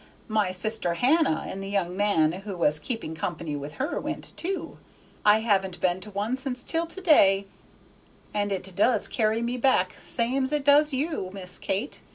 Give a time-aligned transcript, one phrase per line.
[0.27, 4.79] My sister Hannah and the young man who was keeping company with her went too.
[5.23, 7.45] I haven't been to one since till to day,
[8.33, 12.01] and it does carry me back same's it does you, Miss Kate.